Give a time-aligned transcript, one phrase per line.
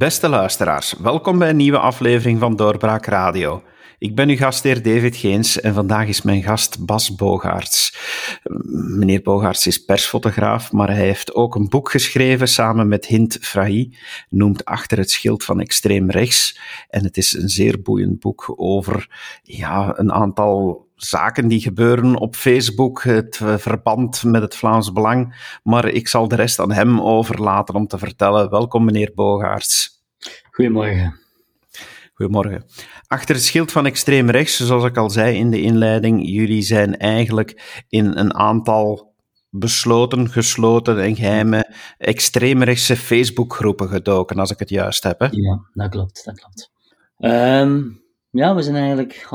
[0.00, 3.62] Beste luisteraars, welkom bij een nieuwe aflevering van Doorbraak Radio.
[4.00, 7.96] Ik ben uw gastheer David Geens en vandaag is mijn gast Bas Bogaerts.
[8.72, 13.96] Meneer Bogaerts is persfotograaf, maar hij heeft ook een boek geschreven samen met Hint Frahi,
[14.28, 16.58] noemt Achter het schild van extreem rechts.
[16.88, 19.08] En het is een zeer boeiend boek over
[19.42, 25.34] ja, een aantal zaken die gebeuren op Facebook, het verband met het Vlaams Belang.
[25.62, 28.50] Maar ik zal de rest aan hem overlaten om te vertellen.
[28.50, 30.02] Welkom, meneer Bogaerts.
[30.50, 31.19] Goedemorgen.
[32.20, 32.64] Goedemorgen.
[33.06, 36.96] Achter het schild van extreem rechts, zoals ik al zei in de inleiding, jullie zijn
[36.96, 39.14] eigenlijk in een aantal
[39.50, 45.20] besloten, gesloten en geheime extreemrechtse Facebookgroepen gedoken, als ik het juist heb.
[45.20, 45.26] Hè?
[45.30, 46.70] Ja, dat klopt, dat klopt.
[47.18, 49.28] Um, ja, we zijn eigenlijk...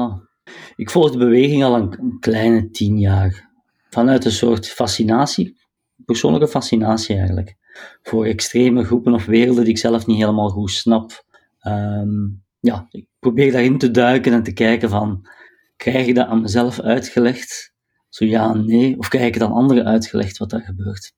[0.76, 3.50] Ik volg de beweging al een, een, kleine tien jaar.
[3.90, 5.58] Vanuit een soort fascinatie,
[6.06, 7.56] persoonlijke fascinatie eigenlijk,
[8.02, 11.24] voor extreme groepen of werelden die ik zelf niet helemaal goed snap.
[11.68, 15.28] Um, ja, ik probeer daarin te duiken en te kijken van,
[15.76, 17.74] krijg ik dat aan mezelf uitgelegd?
[18.10, 18.98] Zo ja nee.
[18.98, 21.14] Of krijg ik het aan anderen uitgelegd wat daar gebeurt?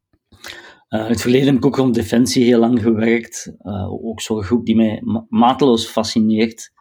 [0.89, 3.53] Uh, in het verleden heb ik ook rond Defensie heel lang gewerkt.
[3.61, 6.71] Uh, ook zo'n groep die mij ma mateloos fascineert.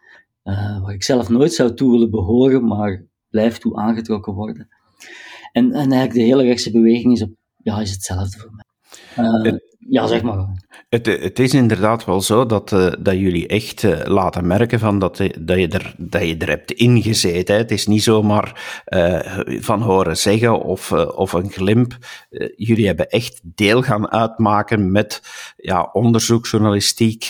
[0.43, 4.67] Uh, waar ik zelf nooit zou toe willen behoren, maar blijf toe aangetrokken worden.
[5.51, 8.65] En, en eigenlijk de hele rechtse beweging is, op, ja, is hetzelfde voor mij.
[9.89, 10.65] Ja, zeg maar.
[10.89, 14.99] Het, het is inderdaad wel zo dat, uh, dat jullie echt uh, laten merken van
[14.99, 17.55] dat, dat, je er, dat je er hebt ingezeten.
[17.55, 17.61] Hè.
[17.61, 21.97] Het is niet zomaar uh, van horen zeggen of, of een glimp.
[22.55, 25.21] jullie hebben echt deel gaan uitmaken met
[25.57, 27.29] ja, onderzoeksjournalistiek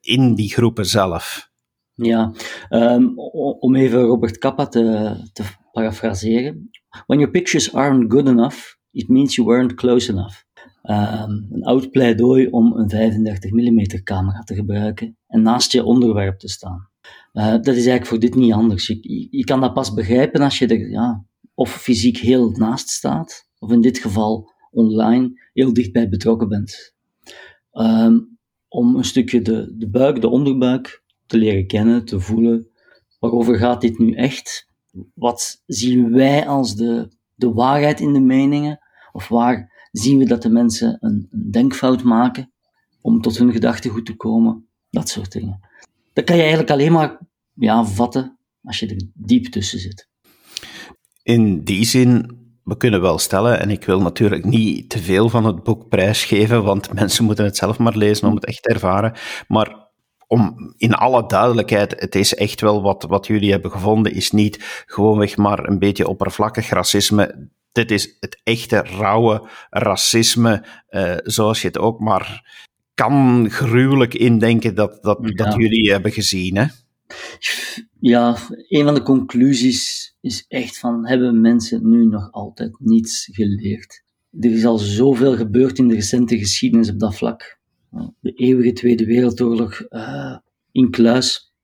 [0.00, 1.50] in die groepen zelf.
[1.92, 2.32] Ja,
[2.70, 3.18] um,
[3.60, 6.70] om even Robert Kappa te, te parafraseren.
[7.06, 8.56] When your pictures aren't good enough,
[8.90, 10.45] it means you weren't close enough.
[10.90, 16.38] Um, een oud pleidooi om een 35 mm camera te gebruiken en naast je onderwerp
[16.38, 16.88] te staan.
[17.32, 18.86] Uh, dat is eigenlijk voor dit niet anders.
[18.86, 21.24] Je, je, kan dat pas begrijpen als je er ja,
[21.54, 26.94] of fysiek heel naast staat, of in dit geval online heel dichtbij betrokken bent.
[27.72, 32.68] Um, om een stukje de, de buik, de onderbuik te leren kennen, te voelen.
[33.18, 34.68] Waarover gaat dit nu echt?
[35.14, 38.78] Wat zien wij als de, de waarheid in de meningen?
[39.12, 42.52] Of waar zien we dat de mensen een, denkfout maken
[43.00, 45.60] om tot hun gedachtegoed te komen, dat soort dingen.
[46.12, 47.18] Dat kan je eigenlijk alleen maar
[47.54, 50.08] ja, vatten als je er diep tussen zit.
[51.22, 55.44] In die zin, we kunnen wel stellen, en ik wil natuurlijk niet te veel van
[55.44, 59.12] het boek prijsgeven, want mensen moeten het zelf maar lezen om het echt te ervaren.
[59.48, 59.88] Maar
[60.26, 64.84] om in alle duidelijkheid, het is echt wel wat, wat jullie hebben gevonden, is niet
[64.86, 71.66] gewoonweg maar een beetje oppervlakkig racisme dit is het echte rauwe racisme, uh, zoals je
[71.66, 72.54] het ook maar
[72.94, 75.44] kan gruwelijk indenken dat, dat, ja.
[75.44, 76.56] dat jullie hebben gezien.
[76.56, 76.66] Hè?
[78.00, 78.36] Ja,
[78.68, 84.02] een van de conclusies is echt van, hebben mensen nu nog altijd niets geleerd?
[84.40, 87.58] Er is al zoveel gebeurd in de recente geschiedenis op dat vlak.
[88.20, 90.36] De eeuwige Tweede Wereldoorlog uh,
[90.72, 91.54] in kluis.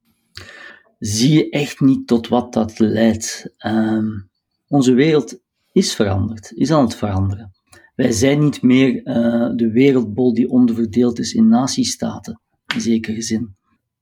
[0.98, 3.54] Zie je echt niet tot wat dat leidt.
[3.58, 3.98] Uh,
[4.68, 5.41] onze wereld
[5.72, 7.52] is veranderd, is aan het veranderen.
[7.94, 12.40] Wij zijn niet meer uh, de wereldbol die onderverdeeld is in natiestaten,
[12.74, 13.56] in zekere zin.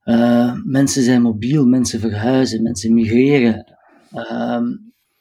[0.05, 3.77] Uh, mensen zijn mobiel, mensen verhuizen, mensen migreren.
[4.13, 4.61] Uh,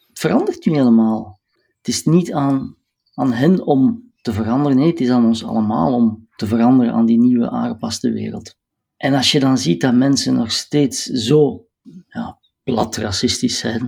[0.09, 1.41] het verandert nu helemaal.
[1.77, 2.77] Het is niet aan,
[3.15, 7.07] aan hen om te veranderen, nee, het is aan ons allemaal om te veranderen aan
[7.07, 8.55] die nieuwe aangepaste wereld.
[8.97, 11.67] En als je dan ziet dat mensen nog steeds zo
[12.09, 13.83] ja, plat racistisch zijn,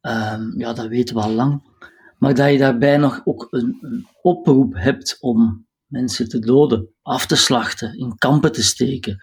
[0.00, 1.62] um, ja, dat weten we al lang
[2.20, 7.26] maar dat je daarbij nog ook een, een oproep hebt om mensen te doden, af
[7.26, 9.22] te slachten, in kampen te steken,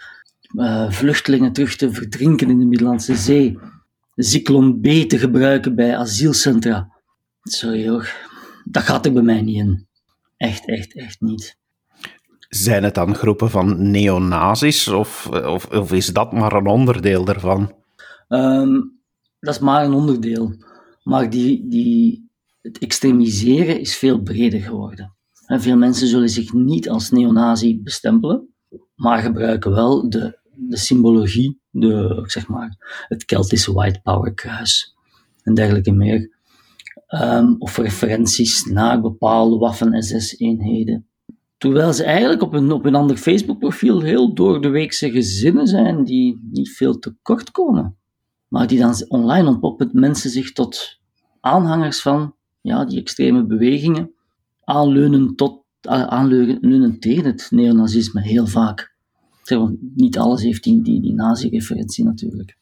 [0.53, 3.59] uh, vluchtelingen terug te verdrinken in de Middellandse Zee,
[4.15, 6.91] Zyklon B te gebruiken bij asielcentra.
[7.41, 8.13] Sorry hoor,
[8.63, 9.87] dat gaat er bij mij niet in.
[10.37, 11.57] Echt, echt, echt niet.
[12.49, 17.73] Zijn het dan groepen van neonazis of, of, of is dat maar een onderdeel daarvan?
[18.27, 18.99] Um,
[19.39, 20.55] dat is maar een onderdeel.
[21.03, 22.26] Maar die, die,
[22.67, 25.15] het extremiseren is veel breder geworden.
[25.45, 28.53] En veel mensen zullen zich niet als neonazi bestempelen,
[28.95, 34.95] maar gebruiken wel de, de symbologie, de, zeg maar, het Keltische White Power kruis
[35.43, 36.35] en dergelijke meer.
[37.09, 41.07] Um, of referenties naar bepaalde Waffen-SS-eenheden.
[41.57, 46.03] Terwijl ze eigenlijk op een, op een ander Facebook-profiel heel door de weekse gezinnen zijn
[46.03, 47.97] die niet veel tekort komen.
[48.47, 50.99] Maar die dan online ontpoppen mensen zich tot
[51.39, 52.36] aanhangers van
[52.67, 54.11] ja, die extreme bewegingen
[54.63, 58.95] aanleunen, tot, aanleunen tegen het neonazisme heel vaak.
[59.95, 62.57] niet alles heeft die, die, die nazi-referentie natuurlijk.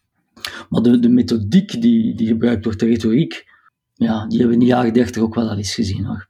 [0.70, 3.46] Maar de, de methodiek die, die gebruikt wordt, de retoriek,
[3.94, 6.28] ja, die hebben we in de jaren dertig ook wel al eens gezien hoor.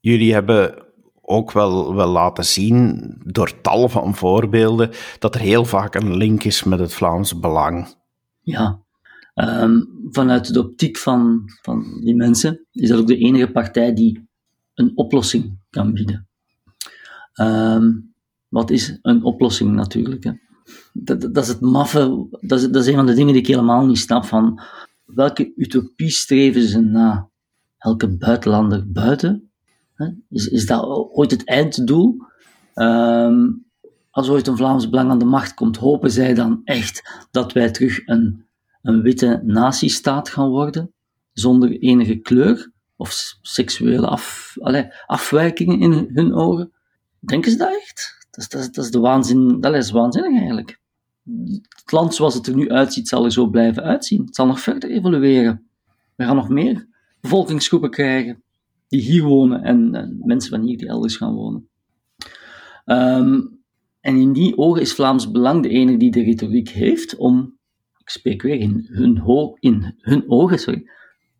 [0.00, 0.84] Jullie hebben
[1.20, 6.44] ook wel, wel laten zien, door tal van voorbeelden, dat er heel vaak een link
[6.44, 7.94] is met het Vlaams Belang.
[8.40, 8.85] Ja,
[9.36, 14.28] um, vanuit de optiek van, van die mensen is dat ook de enige partij die
[14.74, 16.28] een oplossing kan bieden.
[17.40, 18.14] Um,
[18.48, 20.24] wat is een oplossing natuurlijk?
[20.24, 20.32] Hè?
[20.92, 23.98] Dat, dat, is het maffe, dat is, een van de dingen die ik helemaal niet
[23.98, 24.24] snap.
[24.24, 24.60] Van
[25.04, 27.28] welke utopie streven ze na?
[27.78, 29.50] Elke buitenlander buiten?
[29.94, 30.08] Hè?
[30.30, 32.16] Is, is dat ooit het einddoel?
[32.74, 33.64] Um,
[34.10, 37.70] als ooit een Vlaams Belang aan de macht komt, hopen zij dan echt dat wij
[37.70, 38.45] terug een,
[38.86, 40.92] een witte natiestaat gaan worden,
[41.32, 46.72] zonder enige kleur of seksuele af, allez, afwijkingen in hun ogen?
[47.20, 48.26] Denken ze dat echt?
[48.30, 50.80] Dat is, dat is, de waanzin, dat is waanzinnig eigenlijk.
[51.68, 54.24] Het land zoals het er nu uitziet, zal er zo blijven uitzien.
[54.24, 55.66] Het zal nog verder evolueren.
[56.14, 56.86] We gaan nog meer
[57.20, 58.42] bevolkingsgroepen krijgen
[58.88, 61.68] die hier wonen en, en mensen van hier die elders gaan wonen.
[62.84, 63.60] Um,
[64.00, 67.55] en in die ogen is Vlaams Belang de enige die de retoriek heeft om,
[68.06, 69.22] ik spreek weer in hun,
[69.60, 70.90] in hun ogen, sorry,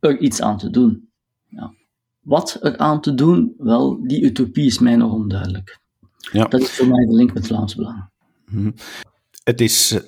[0.01, 1.09] er iets aan te doen.
[1.49, 1.75] Ja.
[2.21, 3.55] Wat er aan te doen?
[3.59, 5.79] Wel, die utopie is mij nog onduidelijk.
[6.33, 6.45] Ja.
[6.45, 8.09] Dat is voor mij de link met Vlaams Belang.
[8.47, 8.71] Mhm.
[9.45, 10.01] Het is,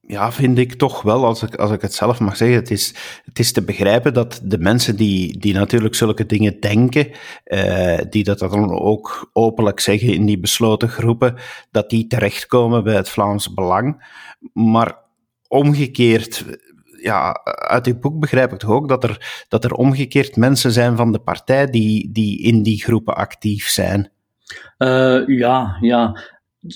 [0.00, 2.94] ja, vind ik toch wel, als ik, als ik het zelf mag zeggen, het is,
[3.24, 7.10] het is te begrijpen dat de mensen die, die natuurlijk zulke dingen denken,
[7.44, 11.34] uh, die dat dan ook openlijk zeggen in die besloten groepen,
[11.70, 14.04] dat die terechtkomen bij het Vlaams Belang.
[14.52, 15.01] Maar
[15.52, 16.44] omgekeerd
[17.02, 20.96] ja, uit uw boek begrijp ik toch ook dat er, dat er omgekeerd mensen zijn
[20.96, 24.10] van de partij die, die in die groepen actief zijn.
[24.78, 26.20] Uh, ja, ja.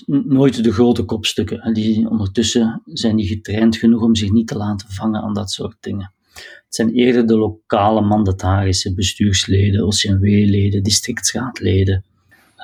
[0.05, 1.59] Nooit de grote kopstukken.
[1.59, 5.51] En die, ondertussen zijn die getraind genoeg om zich niet te laten vangen aan dat
[5.51, 6.13] soort dingen.
[6.33, 12.05] Het zijn eerder de lokale mandatarissen, bestuursleden, OCMW-leden, districtsraadleden.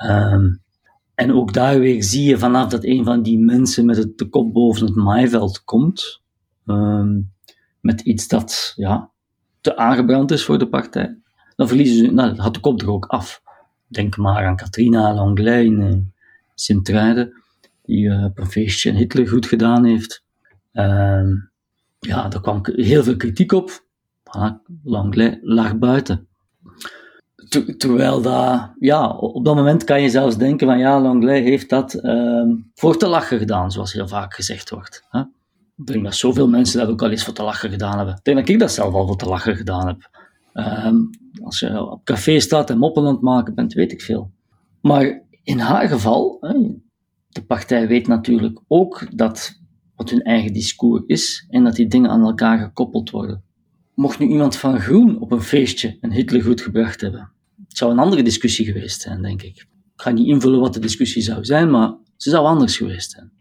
[0.06, 0.63] Um,
[1.14, 4.28] en ook daar weer zie je vanaf dat een van die mensen met het, de
[4.28, 6.22] kop boven het maaiveld komt.
[6.66, 7.32] Um,
[7.80, 9.10] met iets dat ja,
[9.60, 11.18] te aangebrand is voor de partij.
[11.56, 13.42] Dan verliezen ze, nou, had de kop er ook af.
[13.86, 15.94] Denk maar aan Katrina Langley in uh,
[16.54, 17.32] Sint-Truiden,
[17.82, 20.24] die uh, op een feestje Hitler goed gedaan heeft.
[20.72, 21.22] Uh,
[21.98, 23.84] ja, daar kwam heel veel kritiek op.
[24.82, 26.28] Langley lag buiten.
[27.76, 31.94] Terwijl dat, ja, op dat moment kan je zelfs denken van ja, Langley heeft dat
[31.94, 35.04] ehm, voor te lachen gedaan, zoals heel vaak gezegd wordt.
[35.08, 35.20] Hè?
[35.76, 38.14] Ik denk dat zoveel mensen dat ook al eens voor te lachen gedaan hebben.
[38.14, 40.10] Ik denk dat ik dat zelf al voor te lachen gedaan heb.
[40.54, 41.10] Um,
[41.42, 44.30] als je op café staat en moppen aan het maken bent, weet ik veel.
[44.80, 46.38] Maar in haar geval,
[47.28, 49.60] de partij weet natuurlijk ook dat
[49.96, 53.42] wat hun eigen discours is en dat die dingen aan elkaar gekoppeld worden.
[53.94, 57.32] Mocht nu iemand van Groen op een feestje een Hitler goed gebracht hebben,
[57.68, 59.56] het zou een andere discussie geweest zijn, denk ik.
[59.56, 63.32] Ik ga niet invullen wat de discussie zou zijn, maar ze zou anders geweest zijn.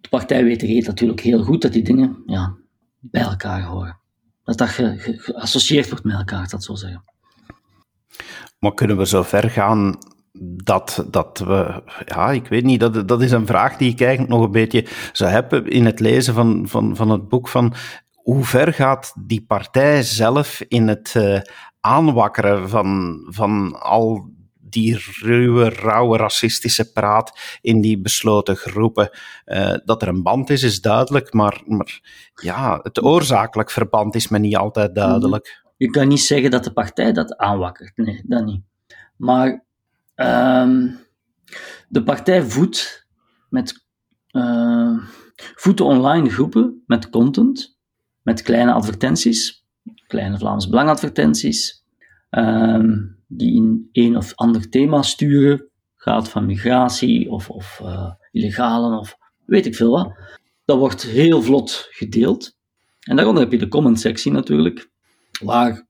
[0.00, 2.56] De partij weet natuurlijk heel goed dat die dingen ja,
[3.00, 4.02] bij elkaar horen
[4.44, 7.04] dat dat ge, geassocieerd wordt met elkaar, dat zo zeggen.
[8.58, 9.98] Maar kunnen we zo ver gaan
[10.64, 14.32] dat, dat we, ja, ik weet niet, dat, dat is een vraag die ik eigenlijk
[14.32, 17.74] nog een beetje zou hebben in het lezen van, van, van het boek van
[18.24, 21.40] hoe ver gaat die partij zelf in het uh,
[21.80, 29.10] aanwakkeren van, van al die ruwe, rauwe, racistische praat in die besloten groepen.
[29.46, 32.00] Uh, dat er een band is, is duidelijk, maar, maar
[32.34, 35.62] ja, het oorzakelijk verband is me niet altijd duidelijk.
[35.76, 38.62] Je kan niet zeggen dat de partij dat aanwakkert, nee, dat niet.
[39.16, 39.64] Maar
[40.14, 40.98] um,
[41.88, 43.06] de partij voedt
[43.48, 43.86] met
[44.30, 44.98] uh,
[45.36, 47.73] voedt online groepen met content,
[48.24, 49.64] met kleine advertenties,
[50.06, 51.84] kleine Vlaams Belangadvertenties,
[52.30, 58.98] um, die in een of ander thema sturen, gaat van migratie of, of uh, illegalen
[58.98, 59.16] of
[59.46, 60.18] weet ik veel wat.
[60.64, 62.56] Dat wordt heel vlot gedeeld.
[63.00, 64.90] En daaronder heb je de comment-sectie natuurlijk,
[65.42, 65.86] waar,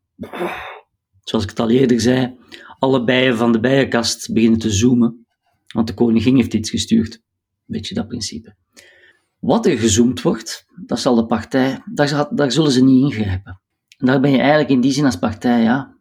[1.20, 2.36] zoals ik het al eerder zei,
[2.78, 5.26] alle bijen van de bijenkast beginnen te zoomen,
[5.66, 7.22] want de koningin heeft iets gestuurd.
[7.64, 8.54] Beetje dat principe.
[9.44, 13.60] Wat er gezoomd wordt, dat zal de partij, daar, daar zullen ze niet ingrijpen.
[13.98, 15.96] En daar ben je eigenlijk in die zin als partij, ja,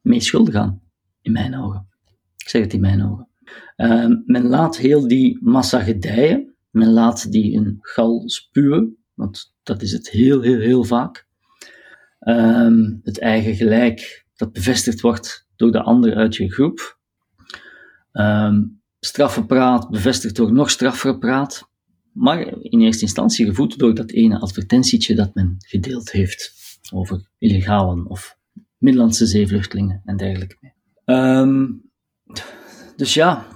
[0.00, 0.82] mee schuldig aan,
[1.22, 1.88] in mijn ogen.
[2.36, 3.28] Ik zeg het in mijn ogen.
[3.76, 9.82] Uh, men laat heel die massa gedijen, men laat die een gal spuwen, want dat
[9.82, 11.26] is het heel, heel, heel vaak.
[12.20, 16.98] Uh, het eigen gelijk dat bevestigd wordt door de ander uit je groep.
[18.12, 18.58] Uh,
[19.00, 21.69] straffe praat bevestigd door nog straffere praat,
[22.20, 26.52] maar in eerste instantie gevoed door dat ene advertentietje dat men gedeeld heeft
[26.92, 28.36] over illegalen of
[28.78, 30.72] Middellandse zeevluchtelingen en dergelijke.
[31.04, 31.82] Um,
[32.96, 33.46] dus ja,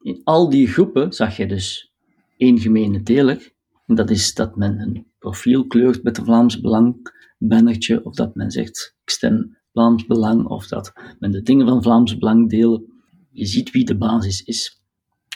[0.00, 1.92] in al die groepen zag je dus
[2.36, 3.52] één gemene deler,
[3.86, 8.34] en dat is dat men een profiel kleurt met een Vlaams Belang bannertje, of dat
[8.34, 12.84] men zegt, ik stem Vlaams Belang, of dat men de dingen van Vlaams Belang delen.
[13.30, 14.82] Je ziet wie de basis is.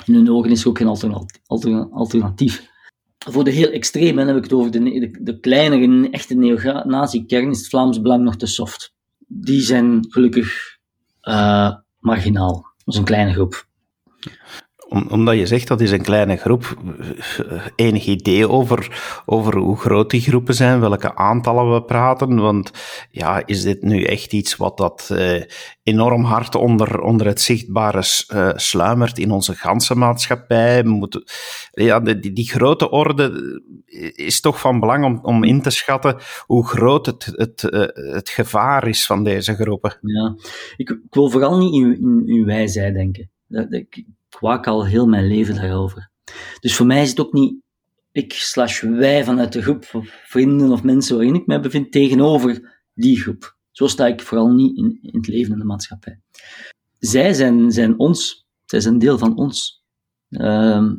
[0.05, 2.77] In hun ogen is er ook geen alternatief.
[3.31, 7.69] Voor de heel extreme, heb ik het over de, de, kleinere, echte neonazi-kern, is het
[7.69, 8.95] Vlaams Belang nog te soft.
[9.27, 10.79] Die zijn gelukkig
[11.23, 12.53] uh, marginaal.
[12.53, 13.67] Dat is een kleine groep
[14.89, 16.77] omdat je zegt dat is een kleine groep,
[17.77, 22.37] enig idee over, over hoe groot die groepen zijn, welke aantallen we praten?
[22.37, 22.71] Want
[23.11, 25.43] ja, is dit nu echt iets wat dat eh,
[25.83, 28.03] enorm hard onder, onder het zichtbare
[28.35, 30.85] uh, sluimert in onze ganse maatschappij?
[31.71, 33.61] Ja, die, die grote orde
[34.15, 36.17] is toch van belang om, om in te schatten
[36.47, 37.81] hoe groot het, het, uh,
[38.15, 39.99] het gevaar is van deze groepen.
[40.01, 40.37] Ja,
[40.77, 43.31] ik, ik wil vooral niet in, in, in denken.
[43.47, 44.07] Dat, ik, ik
[44.41, 46.11] waak al heel mijn leven daarover.
[46.61, 47.61] Dus voor mij is het ook niet
[48.13, 52.81] ik slash wij vanuit de groep of vrienden of mensen waarin ik mij bevind tegenover
[52.95, 53.57] die groep.
[53.71, 56.21] Zo sta ik vooral niet in, in het leven in de maatschappij.
[56.99, 59.85] Zij zijn, zijn ons, zij zijn deel van ons.
[60.31, 60.93] Uh,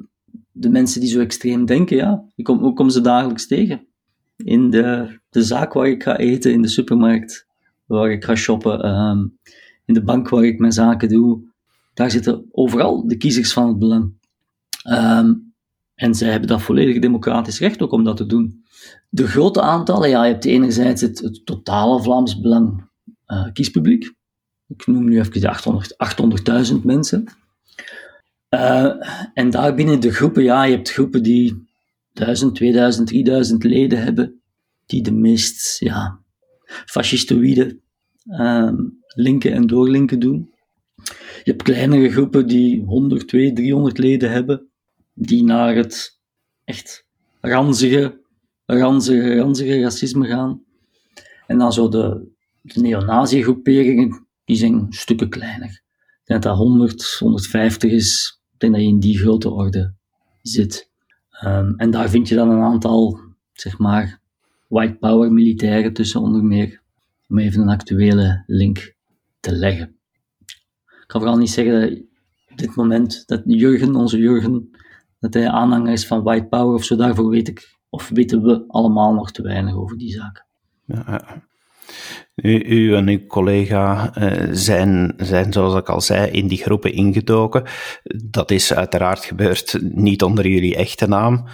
[0.51, 3.87] de mensen die zo extreem denken, ja, ik kom, ik kom ze dagelijks tegen.
[4.35, 7.47] In de, de zaak waar ik ga eten, in de supermarkt
[7.85, 9.25] waar ik ga shoppen, uh,
[9.85, 11.48] in de bank waar ik mijn zaken doe,
[11.99, 14.13] daar zitten overal de kiezers van het belang.
[14.89, 15.53] Um,
[15.95, 18.65] en zij hebben dat volledig democratisch recht ook om dat te doen.
[19.09, 22.83] De grote aantallen, ja, je hebt enerzijds het, totale Vlaams Belang
[23.27, 24.13] uh, kiespubliek.
[24.67, 27.25] Ik noem nu even de 800.000 mensen.
[28.49, 28.93] Uh,
[29.33, 31.67] en daarbinnen de groepen, ja, je hebt groepen die
[32.13, 34.41] 1000, 2000, 3000 leden hebben,
[34.85, 36.19] die de meest ja,
[36.85, 37.79] fascistoïde
[38.25, 38.71] uh,
[39.15, 40.49] linken en doorlinken doen.
[41.49, 44.67] Je hebt kleinere groepen die 100, 200, 300 leden hebben,
[45.13, 46.19] die naar het
[46.63, 47.05] echt
[47.41, 48.21] ranzige,
[48.65, 50.63] ranzige, ranzige racisme gaan.
[51.47, 52.27] En dan zo de,
[52.61, 55.69] de neonazi-groeperingen, die zijn stukken kleiner.
[55.69, 58.39] Ik denk dat dat 100, 150 is.
[58.53, 59.93] Ik denk dat je in die grote orde
[60.41, 60.91] zit.
[61.43, 63.19] Um, en daar vind je dan een aantal,
[63.53, 64.21] zeg maar,
[64.67, 66.81] white power militairen tussen onder meer,
[67.29, 68.95] om even een actuele link
[69.39, 69.98] te leggen.
[71.09, 71.99] Ik kan vooral niet zeggen dat
[72.51, 74.69] op dit moment dat Jurgen, onze Jurgen,
[75.19, 76.95] dat hij aanhanger is van white power of zo.
[76.95, 80.45] Daarvoor weet ik, of weten we allemaal nog te weinig over die zaken.
[80.85, 81.43] Ja,
[82.35, 86.93] u, u, en uw collega uh, zijn, zijn, zoals ik al zei, in die groepen
[86.93, 87.63] ingedoken.
[88.29, 91.47] Dat is uiteraard gebeurd niet onder jullie echte naam.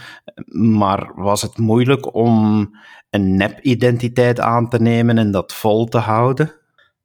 [0.52, 2.70] Maar was het moeilijk om
[3.10, 6.52] een nep-identiteit aan te nemen en dat vol te houden?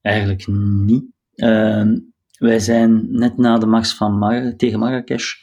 [0.01, 1.05] Eigenlijk niet.
[1.35, 1.93] Uh,
[2.41, 5.35] wij zijn net na de mars van Mar tegen Marrakesh,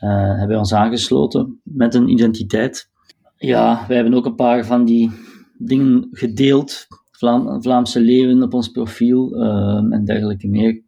[0.00, 2.90] uh, hebben we ons aangesloten met een identiteit.
[3.36, 5.10] Ja, wij hebben ook een paar van die
[5.58, 10.82] dingen gedeeld, Vlaam, Vlaamse leeuwen op ons profiel uh, en dergelijke meer.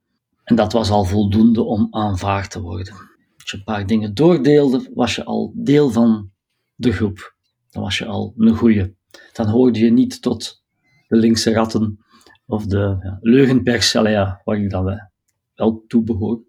[0.44, 2.92] En dat was al voldoende om aanvaard te worden.
[3.38, 6.30] Als je een paar dingen doordeelde, was je al deel van
[6.74, 7.34] de groep.
[7.70, 8.96] Dan was je al een goeie.
[9.32, 10.62] Dan hoorde je niet tot
[11.08, 11.98] de linkse ratten
[12.46, 15.07] of de ja, leugenpers, ja, waar ik dan
[15.58, 16.42] wel toe behoor.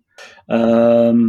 [0.45, 1.27] Ehm,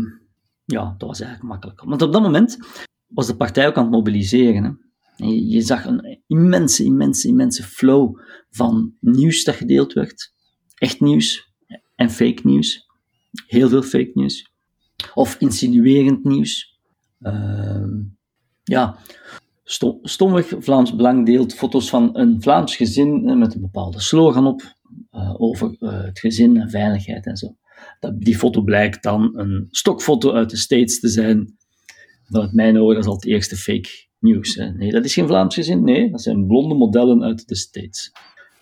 [0.65, 1.81] ja, dat was eigenlijk makkelijk.
[1.85, 2.59] Want op dat moment
[3.07, 4.65] was de partij ook aan het mobiliseren.
[4.65, 5.25] Hè.
[5.27, 8.19] Je, zag een immense, immense, immense flow
[8.51, 10.33] van nieuws dat gedeeld werd.
[10.75, 11.53] Echt nieuws
[11.95, 12.87] en fake nieuws.
[13.47, 14.53] Heel veel fake nieuws.
[15.15, 16.79] Of insinuerend nieuws.
[17.21, 17.87] Uh,
[18.63, 18.97] ja,
[20.03, 24.79] stomweg Vlaams Belang deelt foto's van een Vlaams gezin met een bepaalde slogan op.
[25.13, 27.57] Uh, over uh, het gezin en veiligheid en zo.
[28.01, 31.57] Dat, die foto blijkt dan een stokfoto uit de States te zijn.
[32.25, 34.55] Vanuit mijn ogen, is al het eerste fake nieuws.
[34.55, 34.73] Hè.
[34.73, 35.85] Nee, dat is geen Vlaams gezin.
[35.85, 38.13] Nee, dat zijn blonde modellen uit de States.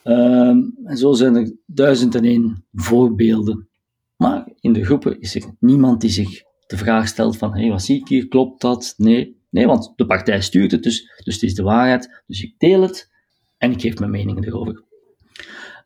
[0.04, 3.68] Um, en zo zijn er duizend en één voorbeelden.
[4.16, 7.82] Maar in de groepen is er niemand die zich de vraag stelt van, hey, wat
[7.82, 8.94] zie ik hier, klopt dat?
[8.96, 12.22] Nee, nee, want de partij stuurt het, dus, dus het is de waarheid.
[12.26, 13.10] Dus ik deel het
[13.58, 14.82] en ik geef mijn mening erover.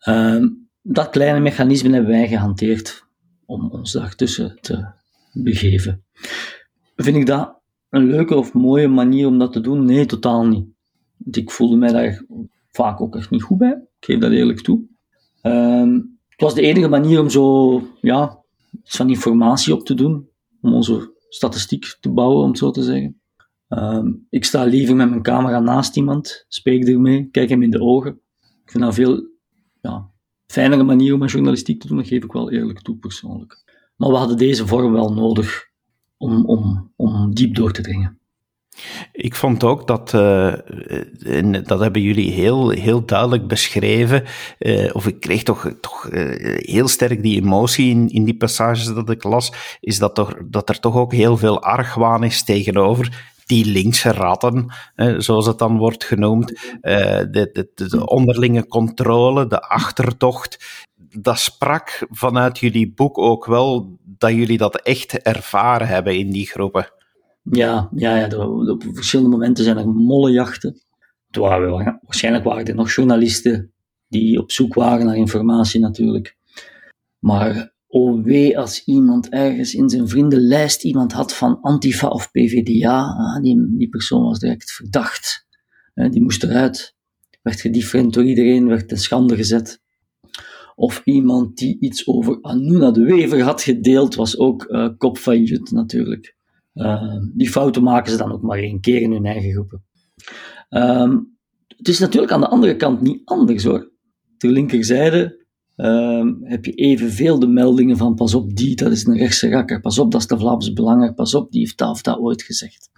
[0.09, 3.05] Um, dat kleine mechanisme hebben wij gehanteerd
[3.47, 4.87] om ons daartussen te
[5.33, 6.05] begeven.
[6.97, 9.85] Vind ik dat een leuke of mooie manier om dat te doen?
[9.85, 10.67] Nee, totaal niet.
[11.31, 12.25] Ik voelde mij daar
[12.71, 13.71] vaak ook echt niet goed bij.
[13.99, 14.83] Ik geef dat eerlijk toe.
[15.43, 18.39] Um, het was de enige manier om zo, ja,
[18.85, 20.31] van informatie op te doen.
[20.61, 23.21] om onze statistiek te bouwen, om het zo te zeggen.
[23.69, 27.81] Ehm, ik sta liever met mijn camera naast iemand, spreek ermee, kijk hem in de
[27.81, 28.21] ogen.
[28.65, 29.29] Ik vind dat veel
[29.81, 30.11] ja,
[30.53, 33.63] fijnere manier om mijn journalistiek te doen, dat geef ik wel eerlijk toe persoonlijk.
[33.97, 35.69] Maar we hadden deze vorm wel nodig
[36.17, 38.21] om, om, om diep door te dringen.
[39.13, 40.53] Ik vond ook dat, uh,
[41.37, 44.25] en dat hebben jullie heel, heel duidelijk beschreven,
[44.59, 46.09] uh, of ik kreeg toch, toch
[46.57, 50.69] heel sterk die emotie in, in die passages dat ik las, is dat, toch, dat
[50.69, 54.73] er toch ook heel veel argwaan is tegenover die linkse ratten,
[55.17, 56.49] zoals het dan wordt genoemd,
[56.81, 60.85] de, de, de onderlinge controle, de achtertocht.
[61.21, 66.47] Dat sprak vanuit jullie boek ook wel dat jullie dat echt ervaren hebben in die
[66.47, 66.93] groepen.
[67.43, 70.81] Ja, ja, ja op verschillende momenten zijn er mollenjachten.
[71.31, 73.73] Waren, waarschijnlijk waren er nog journalisten
[74.09, 76.37] die op zoek waren naar informatie natuurlijk.
[77.19, 83.03] Maar oh wee als iemand ergens in zijn vriendenlijst iemand had van Antifa of PVDA,
[83.03, 85.47] ah, die, die persoon was direct verdacht.
[85.95, 86.97] Die moest eruit.
[87.43, 89.81] Werd gedifferent door iedereen, werd ten schande gezet.
[90.75, 95.43] Of iemand die iets over Anuna de Wever had gedeeld, was ook uh, kop van
[95.43, 96.37] Jut natuurlijk.
[96.75, 99.85] Uh, die fouten maken ze dan ook maar één keer in hun eigen groepen.
[100.71, 101.17] Uh,
[101.67, 103.93] het is natuurlijk aan de andere kant niet anders hoor.
[104.37, 105.42] Ter linkerzijde
[105.83, 109.81] uh, heb je evenveel de meldingen van pas op die, dat is een rechtse rakker,
[109.81, 112.43] pas op, dat is de Vlaams Belanger, pas op, die heeft dat of dat ooit
[112.43, 112.91] gezegd.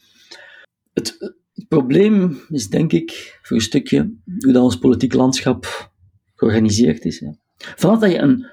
[0.92, 1.16] Het,
[1.52, 5.92] het probleem is denk ik voor een stukje hoe dat ons politiek landschap
[6.34, 7.20] georganiseerd is.
[7.20, 7.30] Hè.
[7.56, 8.46] Vanaf dat je een,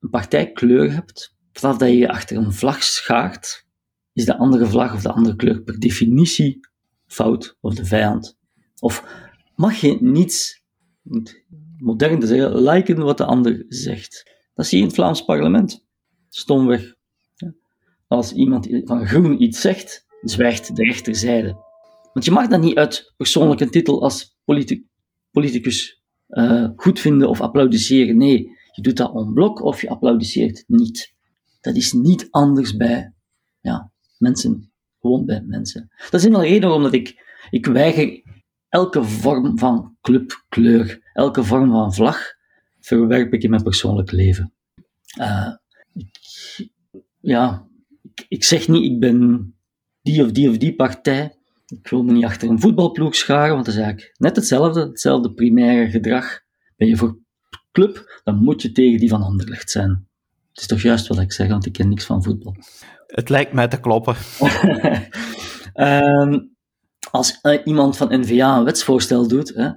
[0.00, 3.66] een partijkleur hebt, vanaf dat je je achter een vlag schaart,
[4.12, 6.60] is de andere vlag of de andere kleur per definitie
[7.06, 8.38] fout of de vijand.
[8.78, 9.04] Of
[9.54, 10.62] mag je niets,
[11.84, 14.30] modern te zeggen, liken wat de ander zegt.
[14.54, 15.84] Dat zie je in het Vlaams parlement.
[16.28, 16.94] Stomweg.
[18.06, 21.56] Als iemand van groen iets zegt, zwijgt de rechterzijde.
[22.12, 24.36] Want je mag dat niet uit persoonlijke titel als
[25.30, 28.16] politicus uh, goed vinden of applaudisseren.
[28.16, 31.14] Nee, je doet dat on blok of je applaudisseert niet.
[31.60, 33.12] Dat is niet anders bij
[33.60, 34.72] ja, mensen.
[35.00, 35.90] Gewoon bij mensen.
[36.10, 38.22] Dat is een reden waarom ik, ik weiger
[38.74, 42.18] elke vorm van clubkleur, elke vorm van vlag,
[42.80, 44.52] verwerp ik in mijn persoonlijk leven.
[45.18, 45.54] Uh,
[45.94, 46.18] ik,
[47.20, 47.66] ja,
[48.02, 49.48] ik, ik zeg niet, ik ben
[50.02, 51.36] die of die of die partij.
[51.66, 55.32] Ik wil me niet achter een voetbalploeg scharen, want dat is eigenlijk net hetzelfde, hetzelfde
[55.32, 56.40] primaire gedrag.
[56.76, 57.18] Ben je voor
[57.72, 60.08] club, dan moet je tegen die van Anderlecht zijn.
[60.50, 62.56] Het is toch juist wat ik zeg, want ik ken niks van voetbal.
[63.06, 64.16] Het lijkt mij te kloppen.
[65.74, 66.52] um,
[67.10, 69.70] als uh, iemand van NVA een wetsvoorstel doet, hè,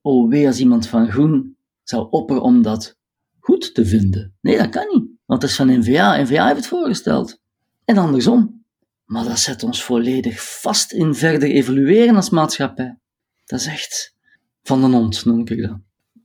[0.00, 2.98] oh wee als iemand van Groen zou opperen om dat
[3.38, 4.36] goed te vinden.
[4.40, 6.22] Nee, dat kan niet, want dat is van NVA.
[6.22, 7.40] NVA heeft het voorgesteld.
[7.84, 8.64] En andersom.
[9.04, 12.98] Maar dat zet ons volledig vast in verder evolueren als maatschappij.
[13.44, 14.14] Dat is echt
[14.62, 15.78] van de hond, noem ik dat.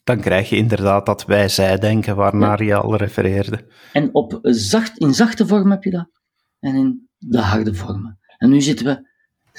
[0.04, 3.68] Dan krijg je inderdaad dat wij-zij-denken waarnaar je al refereerde.
[3.94, 6.10] En op zacht, in zachte vorm heb je dat.
[6.60, 8.20] En in de harde vormen.
[8.38, 9.09] En nu zitten we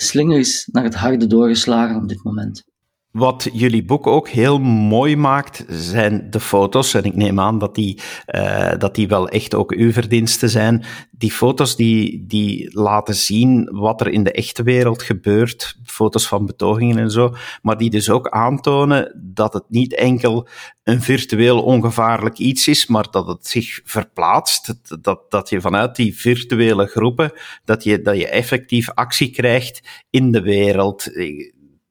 [0.02, 2.64] slingers naar het harde doorgeslagen op dit moment.
[3.11, 6.94] Wat jullie boek ook heel mooi maakt, zijn de foto's.
[6.94, 8.01] En ik neem aan dat die,
[8.35, 10.85] uh, dat die wel echt ook uw verdiensten zijn.
[11.11, 15.77] Die foto's die, die laten zien wat er in de echte wereld gebeurt.
[15.85, 17.35] Foto's van betogingen en zo.
[17.62, 20.49] Maar die dus ook aantonen dat het niet enkel
[20.83, 24.75] een virtueel ongevaarlijk iets is, maar dat het zich verplaatst.
[25.03, 27.33] Dat, dat je vanuit die virtuele groepen,
[27.64, 31.07] dat je, dat je effectief actie krijgt in de wereld.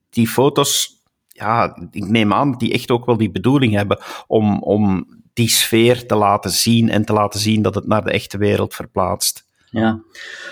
[0.10, 0.98] Die foto's
[1.40, 5.50] ja, ik neem aan dat die echt ook wel die bedoeling hebben om, om die
[5.50, 9.46] sfeer te laten zien en te laten zien dat het naar de echte wereld verplaatst.
[9.70, 10.02] Ja,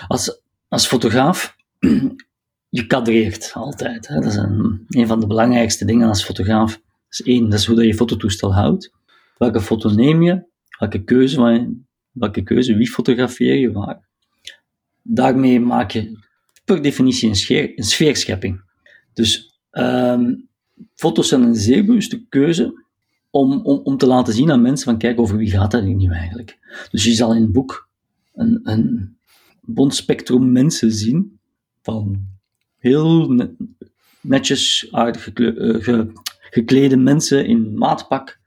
[0.06, 1.56] als, als fotograaf,
[2.78, 4.08] je kadreert altijd.
[4.08, 4.14] Hè.
[4.14, 6.72] Dat is een, een van de belangrijkste dingen als fotograaf.
[6.72, 8.92] Dat is één, dat is hoe dat je fototoestel houdt.
[9.38, 10.46] Welke foto neem je?
[10.78, 11.74] Welke keuze,
[12.10, 14.08] welke keuze wie fotografeer je waar?
[15.02, 16.18] Daarmee maak je
[16.64, 18.62] per definitie een, scheer, een sfeerschepping.
[19.12, 20.47] Dus um,
[20.94, 22.84] foto's zijn een zeer bewuste keuze
[23.30, 26.10] om, om, om te laten zien aan mensen van kijk, over wie gaat dat nu
[26.10, 26.58] eigenlijk.
[26.90, 27.88] Dus je zal in het boek
[28.34, 29.16] een, een
[29.60, 31.38] bond spectrum mensen zien
[31.82, 32.26] van
[32.78, 33.36] heel
[34.20, 36.00] netjes aardig eh,
[36.50, 38.38] geklede mensen in maatpak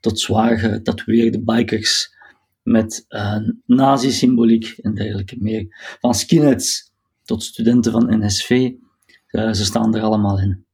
[0.00, 2.14] tot zwaar getatoeëerde bikers
[2.62, 5.66] met uh, nazi-symboliek en dergelijke meer.
[6.00, 6.92] Van skinheads
[7.24, 8.70] tot studenten van NSV,
[9.30, 10.64] uh, ze staan er allemaal in.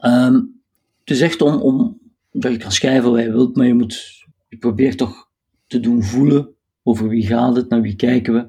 [0.00, 0.62] Um,
[1.00, 1.98] het is echt om, om,
[2.32, 5.28] dat je kan schrijven wat je wilt, maar je moet, je probeert toch
[5.66, 8.48] te doen voelen over wie gaat het, naar wie kijken we.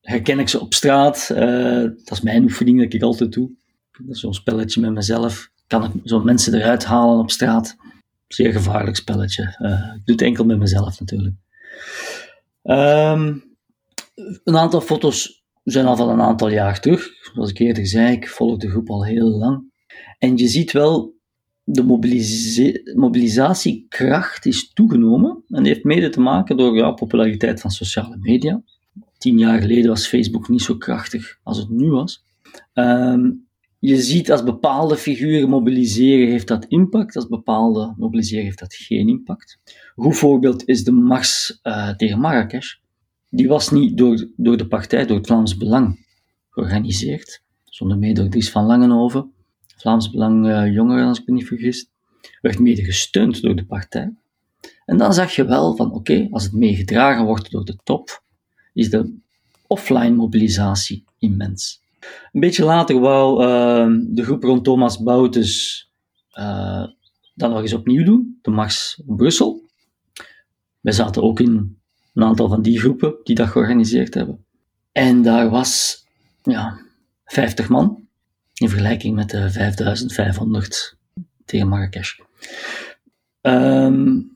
[0.00, 1.30] herken ik ze op straat.
[1.32, 3.50] Uh, dat is mijn oefening dat ik altijd doe.
[4.08, 5.50] Zo'n spelletje met mezelf.
[5.66, 7.76] Kan ik zo mensen eruit halen op straat?
[8.28, 9.56] Zeer gevaarlijk spelletje.
[9.58, 11.34] Uh, ik doe het enkel met mezelf natuurlijk.
[12.62, 13.44] Um,
[14.44, 17.08] een aantal foto's zijn al van een aantal jaar terug.
[17.34, 19.69] Zoals ik eerder zei, ik volg de groep al heel lang.
[20.18, 21.14] En je ziet wel,
[21.64, 21.82] de
[22.94, 25.44] mobilisatiekracht is toegenomen.
[25.48, 28.62] En heeft mede te maken door ja, populariteit van sociale media.
[29.18, 32.24] Tien jaar geleden was Facebook niet zo krachtig als het nu was.
[32.74, 33.48] Um,
[33.78, 39.08] je ziet als bepaalde figuren mobiliseren heeft dat impact, als bepaalde mobiliseren heeft dat geen
[39.08, 39.60] impact.
[39.64, 42.74] Een goed voorbeeld is de mars uh, tegen Marrakesh.
[43.28, 46.06] Die was niet door, door de partij, door het Vlaams Belang
[46.50, 49.32] georganiseerd, zonder mee door Dries van Langenhoven,
[49.80, 51.90] Vlaams Belang uh, Jongeren, als ik me niet vergis,
[52.40, 54.14] werd mede gesteund door de partij.
[54.84, 58.22] En dan zag je wel van, oké, als het meegedragen wordt door de top,
[58.72, 59.18] is de
[59.66, 61.82] offline mobilisatie immens.
[62.32, 65.88] Een beetje later wou uh, de groep rond Thomas Boutes
[66.38, 66.86] uh,
[67.34, 69.68] dat nog eens opnieuw doen, de Mars Brussel.
[70.80, 71.78] Wij zaten ook in
[72.14, 74.44] een aantal van die groepen die dat georganiseerd hebben.
[74.92, 76.04] En daar was
[76.42, 76.80] ja,
[77.24, 78.08] 50 man,
[78.60, 80.96] in vergelijking met de 5500
[81.44, 82.18] tegen Marrakesh.
[83.40, 84.30] Um,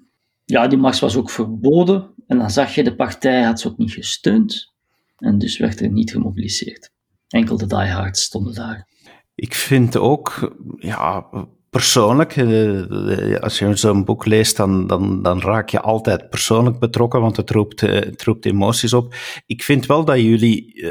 [0.44, 2.10] ja, die mars was ook verboden.
[2.26, 4.72] En dan zag je, de partij had ze ook niet gesteund.
[5.18, 6.90] En dus werd er niet gemobiliseerd.
[7.28, 8.88] Enkel de diehards stonden daar.
[9.34, 11.26] Ik vind ook, ja,
[11.74, 17.20] persoonlijk, eh, als je zo'n boek leest, dan, dan, dan raak je altijd persoonlijk betrokken,
[17.20, 19.14] want het roept, eh, het roept emoties op.
[19.46, 20.82] Ik vind wel dat jullie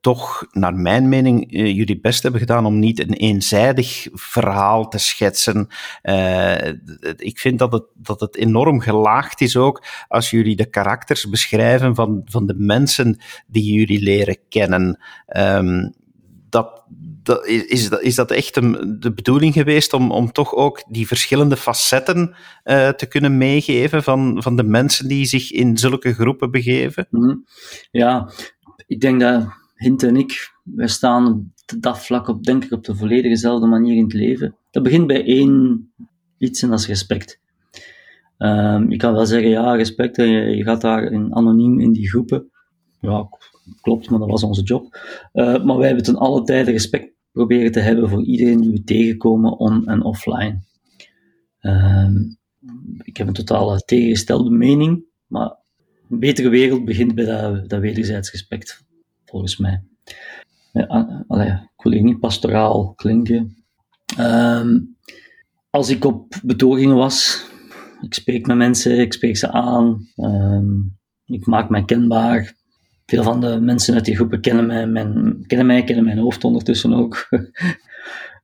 [0.00, 4.98] toch, naar mijn mening, uh, jullie best hebben gedaan om niet een eenzijdig verhaal te
[4.98, 5.68] schetsen.
[7.16, 11.94] Ik vind dat het, dat het enorm gelaagd is ook als jullie de karakters beschrijven
[11.94, 14.98] van, van de mensen die jullie leren kennen.
[15.36, 15.94] Um,
[16.48, 16.84] dat,
[17.68, 18.54] is, dat, is dat echt
[19.00, 22.34] de bedoeling geweest om, om toch ook die verschillende facetten
[22.64, 27.06] uh, te kunnen meegeven van, van de mensen die zich in zulke groepen begeven?
[27.10, 27.44] Mm
[27.90, 28.30] Ja,
[28.86, 31.42] ik denk dat Hint en ik, wij staan op
[31.80, 34.56] dat vlak op, denk ik, op de volledig dezelfde manier in het leven.
[34.70, 35.90] Dat begint bij één
[36.38, 37.40] iets en dat is respect.
[38.38, 40.24] Um, je kan wel zeggen, ja, respect, je,
[40.56, 42.50] je gaat daar in, anoniem in die groepen.
[43.00, 43.28] Ja,
[43.80, 44.98] klopt, maar dat was onze job.
[45.32, 48.84] Uh, maar wij hebben ten alle tijde respect proberen te hebben voor iedereen die we
[48.84, 50.58] tegenkomen on- en offline.
[51.60, 52.36] Um,
[53.02, 55.56] ik heb een totale tegengestelde mening, maar
[56.10, 58.84] een betere wereld begint bij dat, dat wederzijds respect,
[59.24, 59.82] volgens mij.
[61.26, 63.64] Allee, ik wil niet pastoraal klinken.
[64.18, 64.96] Um,
[65.70, 67.46] als ik op betogingen was,
[68.00, 72.55] ik spreek met mensen, ik spreek ze aan, um, ik maak mij kenbaar,
[73.06, 76.44] veel van de mensen uit die groepen kennen mij, mijn, kennen, mij, kennen mijn hoofd
[76.44, 77.28] ondertussen ook.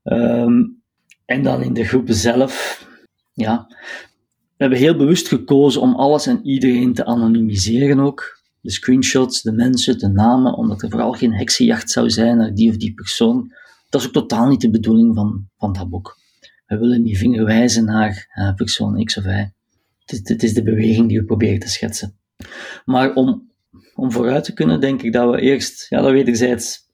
[0.04, 0.82] um,
[1.24, 2.86] en dan in de groepen zelf,
[3.32, 3.66] ja.
[4.56, 8.40] We hebben heel bewust gekozen om alles en iedereen te anonimiseren ook.
[8.60, 12.70] De screenshots, de mensen, de namen, omdat er vooral geen heksenjacht zou zijn naar die
[12.70, 13.52] of die persoon.
[13.88, 16.18] Dat is ook totaal niet de bedoeling van, van dat boek.
[16.66, 19.50] We willen niet vinger wijzen naar uh, persoon X of Y.
[20.04, 22.16] Het, het is de beweging die we proberen te schetsen.
[22.84, 23.51] Maar om
[23.94, 26.88] om vooruit te kunnen, denk ik dat we eerst, ja, dat wederzijds,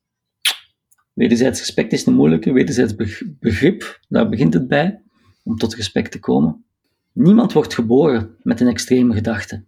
[1.13, 2.95] wederzijds respect is een moeilijke, wederzijds
[3.41, 5.03] begrip, daar begint het bij,
[5.45, 6.65] om tot respect te komen.
[7.13, 9.65] Niemand wordt geboren met een extreme gedachte.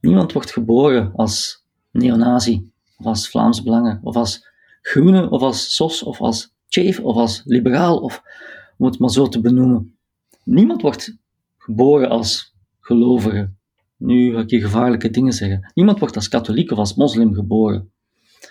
[0.00, 4.50] Niemand wordt geboren als neonazi, of als Vlaams Belangen, of als
[4.82, 8.22] Groene, of als SOS, of als Chef, of als liberaal, of
[8.78, 9.96] om het maar zo te benoemen.
[10.44, 11.16] Niemand wordt
[11.58, 13.50] geboren als gelovige,
[14.02, 15.70] nu ga ik je gevaarlijke dingen zeggen.
[15.74, 17.92] Niemand wordt als katholiek of als moslim geboren.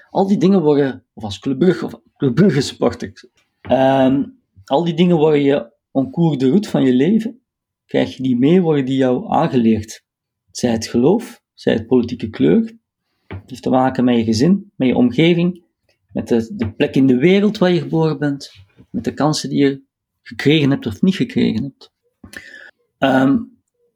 [0.10, 3.30] Al die dingen worden, of als Club Brugge, of Club Brugge supporter.
[3.72, 7.42] Um, al die dingen worden je oncours de route van je leven.
[7.86, 10.04] Krijg je die mee, worden die jou aangeleerd.
[10.52, 12.80] Zij het geloof, zij het politieke kleur.
[13.28, 15.64] Het heeft te maken met je gezin, met je omgeving,
[16.14, 18.52] met de, de plek in de wereld waar je geboren bent,
[18.90, 19.82] met de kansen die je
[20.22, 21.92] gekregen hebt of niet gekregen hebt.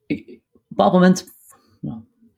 [0.05, 1.34] Ik, op een bepaald moment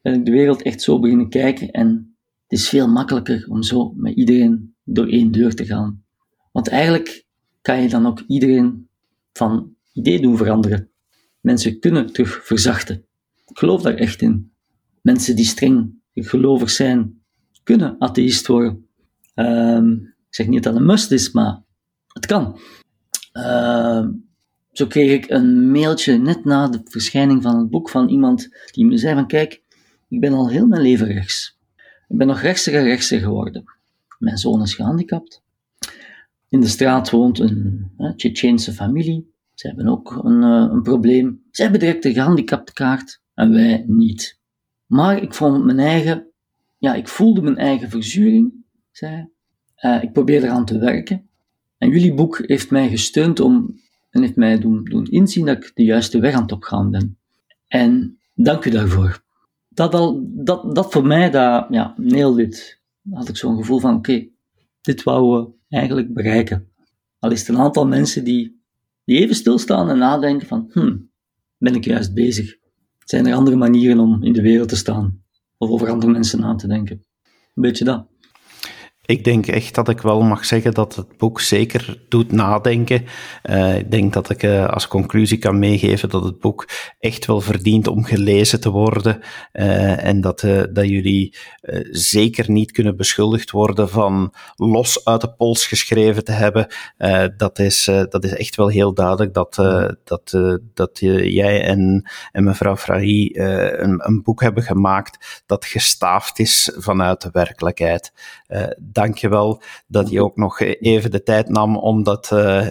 [0.01, 2.15] ben ik de wereld echt zo beginnen kijken en
[2.47, 6.03] het is veel makkelijker om zo met iedereen door één deur te gaan.
[6.51, 7.25] Want eigenlijk
[7.61, 8.87] kan je dan ook iedereen
[9.33, 10.89] van idee doen veranderen.
[11.41, 13.05] Mensen kunnen terug verzachten.
[13.45, 14.51] Ik geloof daar echt in.
[15.01, 17.21] Mensen die streng gelovig zijn,
[17.63, 18.87] kunnen atheïst worden.
[19.35, 21.61] Um, ik zeg niet dat het een must is, maar
[22.07, 22.59] het kan.
[23.33, 24.07] Uh,
[24.71, 28.85] zo kreeg ik een mailtje net na de verschijning van het boek van iemand die
[28.85, 29.61] me zei van kijk,
[30.09, 31.57] ik ben al heel mijn leven rechts.
[32.07, 33.63] Ik ben nog rechtser en rechtser geworden.
[34.19, 35.41] Mijn zoon is gehandicapt.
[36.49, 39.31] In de straat woont een Tsjetsjeense familie.
[39.53, 41.43] Ze hebben ook een, uh, een probleem.
[41.51, 44.39] Ze hebben direct een gehandicaptenkaart en wij niet.
[44.85, 46.27] Maar ik vond mijn eigen,
[46.77, 48.53] ja, ik voelde mijn eigen verzuring,
[48.91, 49.29] zei
[49.81, 51.29] uh, ik probeer eraan te werken.
[51.77, 55.71] En jullie boek heeft mij gesteund om, en heeft mij doen, doen inzien dat ik
[55.73, 57.17] de juiste weg aan het opgaan ben.
[57.67, 59.25] En dank u daarvoor.
[59.77, 63.95] Dat, al, dat, dat voor mij, dat, ja, heel dit, had ik zo'n gevoel van,
[63.95, 64.27] oké,
[64.81, 66.71] dit wouden we eigenlijk bereiken.
[67.19, 68.61] Al is het een aantal mensen die,
[69.03, 71.09] die even stilstaan en nadenken van, hmm,
[71.57, 72.57] ben ik juist bezig?
[73.03, 75.23] Zijn er andere manieren om in de wereld te staan?
[75.57, 77.03] Of over andere mensen na te denken?
[77.23, 78.07] Een beetje dat.
[79.07, 83.05] Ik denk echt dat ik wel mag zeggen dat het boek zeker doet nadenken.
[83.49, 87.41] Uh, ik denk dat ik uh, als conclusie kan meegeven dat het boek echt wel
[87.41, 89.19] verdient om gelezen te worden.
[89.53, 90.39] Uh, en dat,
[90.71, 91.35] dat jullie
[91.91, 96.67] zeker niet kunnen beschuldigd worden van los uit de pols geschreven te hebben.
[97.37, 99.55] dat, is, dat is echt wel heel duidelijk dat,
[100.03, 100.37] dat,
[100.73, 107.29] dat jij en, en mevrouw Frahi een boek hebben gemaakt dat gestaafd is vanuit de
[107.31, 108.11] werkelijkheid
[108.77, 112.67] dank je wel dat je ook nog even de tijd nam om dat uh,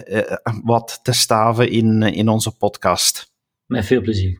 [0.63, 3.31] wat te staven in, in onze podcast.
[3.65, 4.39] Met veel plezier.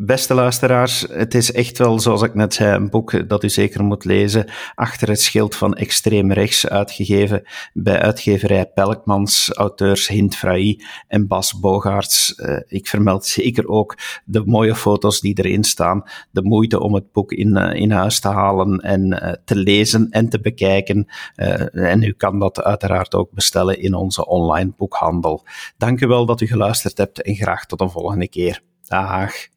[0.00, 3.84] Beste luisteraars, het is echt wel, zoals ik net zei, een boek dat u zeker
[3.84, 4.50] moet lezen.
[4.74, 10.42] Achter het schild van extreem rechts, uitgegeven bij uitgeverij Pelkmans, auteurs Hint
[11.08, 12.34] en Bas Bogaerts.
[12.36, 17.12] Uh, ik vermeld zeker ook de mooie foto's die erin staan, de moeite om het
[17.12, 21.06] boek in, uh, in huis te halen en uh, te lezen en te bekijken.
[21.72, 25.44] en u kan dat uiteraard ook bestellen in onze online boekhandel.
[25.76, 28.62] Dank u wel dat u geluisterd hebt en graag tot een volgende keer.
[28.88, 29.56] Dag.